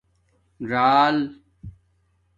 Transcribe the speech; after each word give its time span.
ژݴل 0.69 1.17